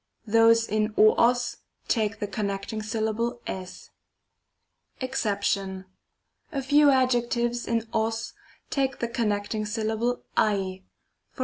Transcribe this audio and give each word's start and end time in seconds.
Those 0.25 0.67
in 0.67 0.95
o 0.97 1.13
og 1.13 1.37
take 1.87 2.17
the 2.19 2.25
connecting 2.25 2.81
syllable 2.81 3.39
tg. 3.45 3.89
JExcep. 4.99 5.85
A 6.51 6.61
few 6.63 6.89
adjectives 6.89 7.67
in 7.67 7.87
og 7.93 8.11
take 8.71 8.97
the 8.97 9.07
connecting 9.07 9.63
syllable 9.63 10.23
ac. 10.35 10.57
JEx. 11.35 11.39